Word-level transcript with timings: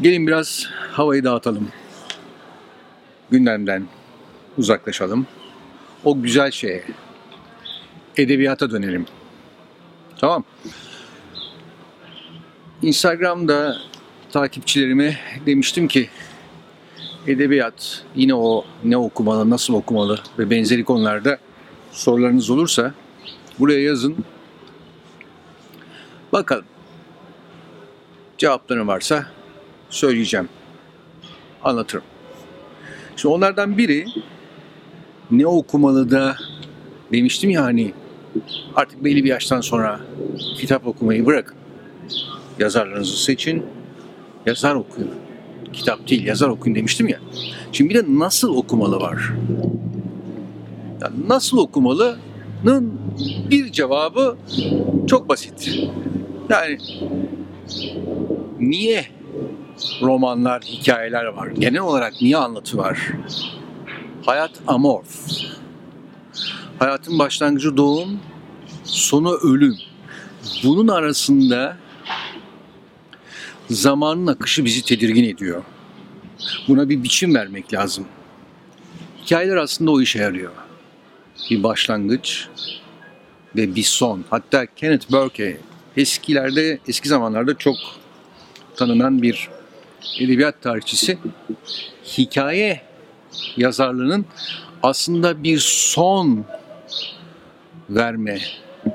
Gelin 0.00 0.26
biraz 0.26 0.66
havayı 0.92 1.24
dağıtalım. 1.24 1.68
Gündemden 3.30 3.86
uzaklaşalım. 4.58 5.26
O 6.04 6.22
güzel 6.22 6.50
şeye, 6.50 6.84
edebiyata 8.16 8.70
dönelim. 8.70 9.06
Tamam. 10.18 10.44
Instagram'da 12.82 13.76
takipçilerime 14.32 15.18
demiştim 15.46 15.88
ki 15.88 16.08
edebiyat 17.26 18.04
yine 18.14 18.34
o 18.34 18.64
ne 18.84 18.96
okumalı, 18.96 19.50
nasıl 19.50 19.74
okumalı 19.74 20.20
ve 20.38 20.50
benzeri 20.50 20.84
konularda 20.84 21.38
sorularınız 21.92 22.50
olursa 22.50 22.94
buraya 23.58 23.82
yazın. 23.82 24.16
Bakalım. 26.32 26.64
Cevapları 28.38 28.86
varsa 28.86 29.35
söyleyeceğim. 29.90 30.48
Anlatırım. 31.64 32.04
Şimdi 33.16 33.34
onlardan 33.34 33.78
biri 33.78 34.06
ne 35.30 35.46
okumalı 35.46 36.10
da 36.10 36.36
demiştim 37.12 37.50
ya 37.50 37.64
hani 37.64 37.92
artık 38.74 39.04
belli 39.04 39.24
bir 39.24 39.28
yaştan 39.28 39.60
sonra 39.60 40.00
kitap 40.56 40.86
okumayı 40.86 41.26
bırakın. 41.26 41.56
Yazarlarınızı 42.58 43.24
seçin, 43.24 43.66
yazar 44.46 44.74
okuyun. 44.74 45.10
Kitap 45.72 46.08
değil, 46.08 46.26
yazar 46.26 46.48
okuyun 46.48 46.76
demiştim 46.76 47.08
ya. 47.08 47.18
Şimdi 47.72 47.90
bir 47.90 47.94
de 47.94 48.04
nasıl 48.08 48.56
okumalı 48.56 49.00
var. 49.00 49.32
Yani 51.02 51.14
nasıl 51.28 51.58
okumalının 51.58 53.00
bir 53.50 53.72
cevabı 53.72 54.36
çok 55.06 55.28
basit. 55.28 55.78
Yani 56.50 56.78
niye 58.60 59.15
romanlar, 60.02 60.62
hikayeler 60.62 61.24
var? 61.24 61.48
Genel 61.48 61.80
olarak 61.80 62.12
niye 62.20 62.36
anlatı 62.36 62.78
var? 62.78 62.98
Hayat 64.26 64.50
amorf. 64.66 65.08
Hayatın 66.78 67.18
başlangıcı 67.18 67.76
doğum, 67.76 68.20
sonu 68.84 69.32
ölüm. 69.32 69.76
Bunun 70.64 70.88
arasında 70.88 71.76
zamanın 73.70 74.26
akışı 74.26 74.64
bizi 74.64 74.84
tedirgin 74.84 75.24
ediyor. 75.24 75.62
Buna 76.68 76.88
bir 76.88 77.02
biçim 77.02 77.34
vermek 77.34 77.74
lazım. 77.74 78.06
Hikayeler 79.24 79.56
aslında 79.56 79.90
o 79.90 80.00
işe 80.00 80.18
yarıyor. 80.18 80.52
Bir 81.50 81.62
başlangıç 81.62 82.48
ve 83.56 83.74
bir 83.74 83.82
son. 83.82 84.24
Hatta 84.30 84.66
Kenneth 84.66 85.12
Burke 85.12 85.60
eskilerde, 85.96 86.78
eski 86.88 87.08
zamanlarda 87.08 87.54
çok 87.54 87.76
tanınan 88.76 89.22
bir 89.22 89.48
edebiyat 90.20 90.62
tarihçisi 90.62 91.18
hikaye 92.18 92.80
yazarlığının 93.56 94.26
aslında 94.82 95.42
bir 95.42 95.58
son 95.58 96.44
verme, 97.90 98.38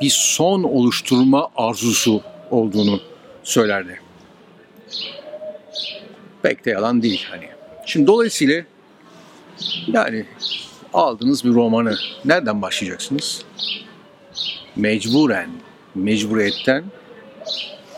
bir 0.01 0.09
son 0.09 0.63
oluşturma 0.63 1.47
arzusu 1.55 2.21
olduğunu 2.51 3.01
söylerdi. 3.43 4.01
Pek 6.41 6.65
de 6.65 6.69
yalan 6.69 7.01
değil 7.01 7.25
hani. 7.29 7.47
Şimdi 7.85 8.07
dolayısıyla 8.07 8.63
yani 9.87 10.25
aldığınız 10.93 11.45
bir 11.45 11.49
romanı 11.49 11.95
nereden 12.25 12.61
başlayacaksınız? 12.61 13.45
Mecburen, 14.75 15.49
mecburiyetten 15.95 16.83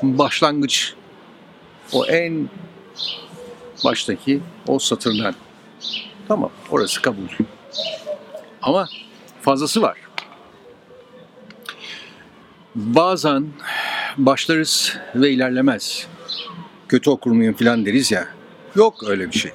başlangıç 0.02 0.94
o 1.94 2.06
en 2.06 2.50
baştaki 3.86 4.42
o 4.68 4.80
satırdan. 4.80 5.36
Tamam 6.28 6.52
orası 6.70 7.02
kabul. 7.02 7.28
Ama 8.62 8.88
fazlası 9.42 9.82
var. 9.82 9.98
Bazen 12.76 13.48
başlarız 14.18 14.98
ve 15.16 15.32
ilerlemez. 15.32 16.08
Kötü 16.88 17.09
okur 17.09 17.32
muyum 17.32 17.53
falan 17.53 17.86
deriz 17.86 18.12
ya. 18.12 18.28
Yok 18.76 19.03
öyle 19.08 19.28
bir 19.32 19.38
şey. 19.38 19.52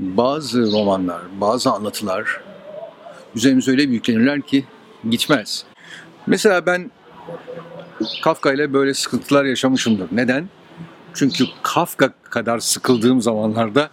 Bazı 0.00 0.72
romanlar, 0.72 1.22
bazı 1.40 1.70
anlatılar 1.70 2.40
üzerimize 3.34 3.70
öyle 3.70 3.82
yüklenirler 3.82 4.40
ki 4.42 4.64
gitmez. 5.10 5.64
Mesela 6.26 6.66
ben 6.66 6.90
Kafka 8.22 8.52
ile 8.52 8.72
böyle 8.72 8.94
sıkıntılar 8.94 9.44
yaşamışımdır. 9.44 10.08
Neden? 10.12 10.48
Çünkü 11.14 11.44
Kafka 11.62 12.12
kadar 12.30 12.58
sıkıldığım 12.58 13.22
zamanlarda 13.22 13.90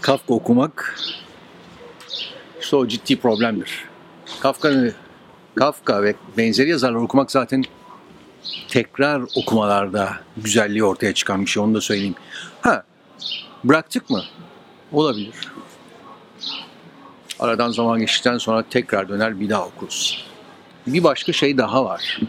Kafka 0.00 0.34
okumak 0.34 0.98
işte 2.60 2.76
o 2.76 2.88
ciddi 2.88 3.20
problemdir. 3.20 3.84
Kafka, 4.40 4.72
Kafka 5.54 6.02
ve 6.02 6.14
benzeri 6.36 6.70
yazarlar 6.70 6.98
okumak 6.98 7.30
zaten 7.30 7.64
tekrar 8.68 9.22
okumalarda 9.36 10.16
güzelliği 10.36 10.84
ortaya 10.84 11.14
çıkan 11.14 11.40
bir 11.40 11.46
şey 11.46 11.62
onu 11.62 11.74
da 11.74 11.80
söyleyeyim. 11.80 12.14
Ha 12.60 12.84
bıraktık 13.64 14.10
mı? 14.10 14.22
Olabilir. 14.92 15.34
Aradan 17.38 17.70
zaman 17.70 18.00
geçtikten 18.00 18.38
sonra 18.38 18.64
tekrar 18.70 19.08
döner 19.08 19.40
bir 19.40 19.48
daha 19.48 19.66
okuruz. 19.66 20.26
Bir 20.86 21.04
başka 21.04 21.32
şey 21.32 21.58
daha 21.58 21.84
var. 21.84 22.20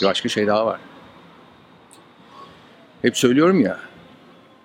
Bir 0.00 0.06
başka 0.06 0.28
şey 0.28 0.46
daha 0.46 0.66
var. 0.66 0.80
Hep 3.02 3.16
söylüyorum 3.16 3.60
ya, 3.60 3.78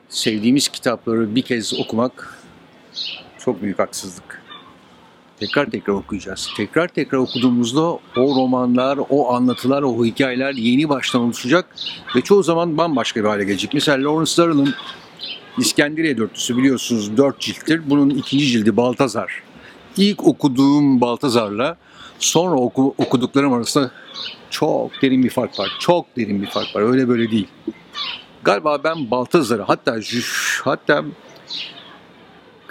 sevdiğimiz 0.10 0.68
kitapları 0.68 1.36
bir 1.36 1.42
kez 1.42 1.80
okumak 1.80 2.40
çok 3.40 3.62
büyük 3.62 3.80
haksızlık. 3.80 4.44
Tekrar 5.40 5.70
tekrar 5.70 5.94
okuyacağız. 5.94 6.50
Tekrar 6.58 6.88
tekrar 6.88 7.18
okuduğumuzda 7.18 7.82
o 7.82 8.00
romanlar, 8.16 9.00
o 9.10 9.34
anlatılar, 9.34 9.82
o 9.82 10.06
hikayeler 10.06 10.54
yeni 10.54 10.90
baştan 10.90 11.22
oluşacak 11.22 11.76
ve 12.16 12.22
çoğu 12.22 12.44
zaman 12.44 12.78
bambaşka 12.78 13.24
bir 13.24 13.30
hale 13.30 13.44
gelecek. 13.44 13.74
Mesela 13.74 14.10
Lawrence 14.10 14.38
Darrell'ın 14.38 14.74
İskenderiye 15.58 16.18
Dörtlüsü 16.18 16.58
biliyorsunuz 16.58 17.18
dört 17.18 17.40
cilttir. 17.40 17.90
Bunun 17.90 18.10
ikinci 18.10 18.48
cildi 18.48 18.78
Baltazar. 18.78 19.44
İlk 19.98 20.28
okuduğum 20.28 21.02
Baltazar'la 21.02 21.78
sonra 22.20 22.56
oku, 22.56 22.96
okuduklarım 22.98 23.54
arasında 23.54 23.92
çok 24.50 25.02
derin 25.02 25.24
bir 25.24 25.30
fark 25.30 25.60
var. 25.60 25.70
Çok 25.80 26.18
derin 26.18 26.42
bir 26.42 26.48
fark 26.48 26.76
var. 26.76 26.82
Öyle 26.82 27.08
böyle 27.08 27.32
değil. 27.32 27.48
Galiba 28.44 28.84
ben 28.84 29.12
Baltazar'ı 29.12 29.62
hatta 29.62 30.00
hatta 30.64 31.06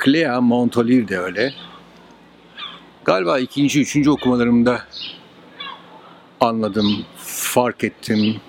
Clea 0.04 0.40
Montolive 0.40 1.08
de 1.08 1.18
öyle. 1.18 1.54
Galiba 3.04 3.38
ikinci, 3.38 3.80
üçüncü 3.80 4.10
okumalarımda 4.10 4.82
anladım, 6.40 7.04
fark 7.26 7.84
ettim 7.84 8.40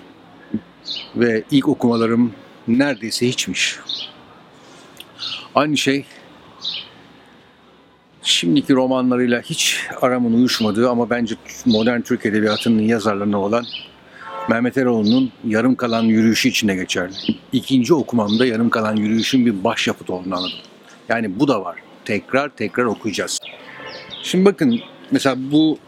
ve 1.16 1.44
ilk 1.50 1.68
okumalarım 1.68 2.32
neredeyse 2.68 3.28
hiçmiş. 3.28 3.78
Aynı 5.54 5.76
şey 5.76 6.04
şimdiki 8.22 8.74
romanlarıyla 8.74 9.40
hiç 9.40 9.80
aramın 10.00 10.32
uyuşmadığı 10.32 10.90
ama 10.90 11.10
bence 11.10 11.34
modern 11.66 12.00
Türk 12.00 12.26
Edebiyatı'nın 12.26 12.82
yazarlarına 12.82 13.40
olan 13.40 13.64
Mehmet 14.48 14.76
Eroğlu'nun 14.78 15.32
yarım 15.44 15.74
kalan 15.74 16.02
yürüyüşü 16.02 16.48
içinde 16.48 16.74
geçerli. 16.74 17.14
İkinci 17.52 17.94
okumamda 17.94 18.46
yarım 18.46 18.70
kalan 18.70 18.96
yürüyüşün 18.96 19.46
bir 19.46 19.64
başyapıt 19.64 20.10
olduğunu 20.10 20.36
anladım. 20.36 20.58
Yani 21.08 21.40
bu 21.40 21.48
da 21.48 21.64
var. 21.64 21.78
Tekrar 22.04 22.48
tekrar 22.48 22.84
okuyacağız. 22.84 23.40
Şimdi 24.22 24.44
bakın 24.44 24.80
mesela 25.10 25.36
bu 25.38 25.78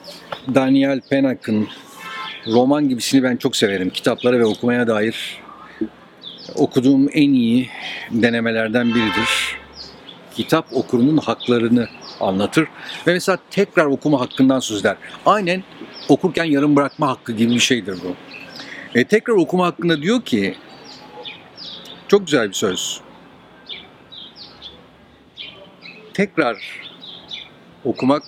Daniel 0.55 1.01
Penak'ın 1.11 1.69
roman 2.47 2.89
gibisini 2.89 3.23
ben 3.23 3.37
çok 3.37 3.57
severim. 3.57 3.91
Kitaplara 3.91 4.39
ve 4.39 4.45
okumaya 4.45 4.87
dair 4.87 5.41
okuduğum 6.55 7.09
en 7.13 7.33
iyi 7.33 7.69
denemelerden 8.11 8.89
biridir. 8.89 9.57
Kitap 10.35 10.67
okurunun 10.73 11.17
haklarını 11.17 11.89
anlatır 12.21 12.69
ve 13.07 13.13
mesela 13.13 13.39
tekrar 13.51 13.85
okuma 13.85 14.21
hakkından 14.21 14.61
söz 14.61 14.81
eder. 14.81 14.97
Aynen 15.27 15.63
okurken 16.09 16.45
yarım 16.45 16.77
bırakma 16.77 17.09
hakkı 17.09 17.33
gibi 17.33 17.55
bir 17.55 17.61
şeydir 17.61 17.99
bu. 18.05 18.17
E, 18.95 19.05
tekrar 19.05 19.35
okuma 19.35 19.67
hakkında 19.67 20.03
diyor 20.03 20.23
ki 20.23 20.57
çok 22.09 22.27
güzel 22.27 22.49
bir 22.49 22.55
söz. 22.55 23.01
Tekrar 26.15 26.87
okumak 27.85 28.23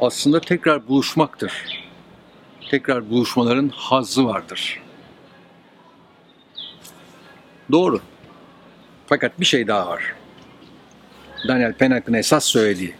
aslında 0.00 0.40
tekrar 0.40 0.88
buluşmaktır. 0.88 1.52
Tekrar 2.70 3.10
buluşmaların 3.10 3.68
hazzı 3.74 4.26
vardır. 4.26 4.82
Doğru. 7.72 8.00
Fakat 9.06 9.40
bir 9.40 9.44
şey 9.44 9.66
daha 9.66 9.88
var. 9.88 10.14
Daniel 11.48 11.72
Penak'ın 11.72 12.14
esas 12.14 12.44
söylediği. 12.44 12.94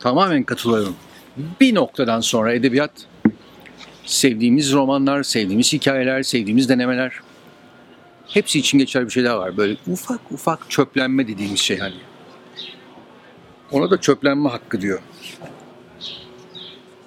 Tamamen 0.00 0.44
katılıyorum. 0.44 0.96
Bir 1.60 1.74
noktadan 1.74 2.20
sonra 2.20 2.52
edebiyat 2.52 2.92
sevdiğimiz 4.06 4.72
romanlar, 4.72 5.22
sevdiğimiz 5.22 5.72
hikayeler, 5.72 6.22
sevdiğimiz 6.22 6.68
denemeler 6.68 7.12
hepsi 8.26 8.58
için 8.58 8.78
geçerli 8.78 9.06
bir 9.06 9.10
şeyler 9.10 9.34
var. 9.34 9.56
Böyle 9.56 9.76
ufak 9.86 10.20
ufak 10.32 10.70
çöplenme 10.70 11.28
dediğimiz 11.28 11.60
şey 11.60 11.78
hani. 11.78 11.94
Ona 13.72 13.90
da 13.90 14.00
çöplenme 14.00 14.48
hakkı 14.48 14.80
diyor. 14.80 15.00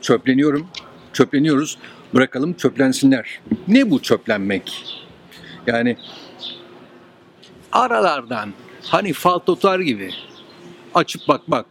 Çöpleniyorum, 0.01 0.67
çöpleniyoruz. 1.13 1.77
Bırakalım 2.13 2.53
çöplensinler. 2.53 3.39
Ne 3.67 3.91
bu 3.91 4.01
çöplenmek? 4.01 4.85
Yani 5.67 5.97
aralardan 7.71 8.53
hani 8.85 9.13
fal 9.13 9.39
tutar 9.39 9.79
gibi 9.79 10.11
açıp 10.95 11.27
bakmak 11.27 11.65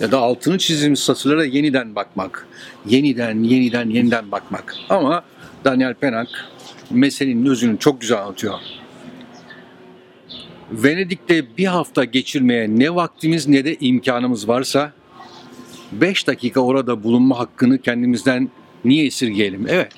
ya 0.00 0.12
da 0.12 0.18
altını 0.18 0.58
çizilmiş 0.58 1.00
satırlara 1.00 1.44
yeniden 1.44 1.94
bakmak. 1.94 2.46
Yeniden, 2.86 3.42
yeniden, 3.42 3.90
yeniden 3.90 4.30
bakmak. 4.30 4.74
Ama 4.88 5.24
Daniel 5.64 5.94
Pennak 5.94 6.28
meselenin 6.90 7.46
özünü 7.46 7.78
çok 7.78 8.00
güzel 8.00 8.18
anlatıyor. 8.18 8.54
Venedik'te 10.72 11.56
bir 11.56 11.66
hafta 11.66 12.04
geçirmeye 12.04 12.68
ne 12.68 12.94
vaktimiz 12.94 13.48
ne 13.48 13.64
de 13.64 13.76
imkanımız 13.80 14.48
varsa 14.48 14.92
5 15.92 16.26
dakika 16.26 16.60
orada 16.60 17.02
bulunma 17.02 17.38
hakkını 17.38 17.82
kendimizden 17.82 18.50
niye 18.84 19.06
esirgeyelim? 19.06 19.66
Evet. 19.68 19.92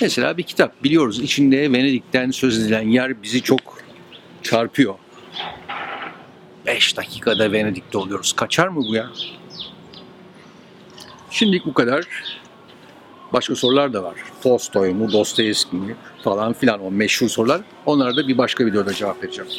Mesela 0.00 0.36
bir 0.36 0.42
kitap 0.42 0.84
biliyoruz 0.84 1.20
içinde 1.20 1.72
Venedik'ten 1.72 2.30
söz 2.30 2.58
edilen 2.58 2.88
yer 2.88 3.22
bizi 3.22 3.42
çok 3.42 3.60
çarpıyor. 4.42 4.94
5 6.66 6.96
dakikada 6.96 7.52
Venedik'te 7.52 7.98
oluyoruz. 7.98 8.32
Kaçar 8.32 8.68
mı 8.68 8.80
bu 8.88 8.94
ya? 8.94 9.10
Şimdilik 11.30 11.66
bu 11.66 11.74
kadar. 11.74 12.06
Başka 13.32 13.56
sorular 13.56 13.92
da 13.92 14.02
var. 14.02 14.14
Tolstoy 14.42 14.92
mu, 14.92 15.12
Dostoyevski 15.12 15.76
mi 15.76 15.96
falan 16.24 16.52
filan 16.52 16.84
o 16.84 16.90
meşhur 16.90 17.28
sorular. 17.28 17.60
Onlara 17.86 18.16
da 18.16 18.28
bir 18.28 18.38
başka 18.38 18.66
videoda 18.66 18.94
cevap 18.94 19.22
vereceğim. 19.22 19.50